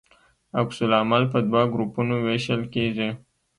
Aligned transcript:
عکس 0.61 0.77
العمل 0.85 1.23
په 1.33 1.39
دوه 1.49 1.63
ګروپونو 1.73 2.13
ویشل 2.27 2.61
کیږي. 2.73 3.09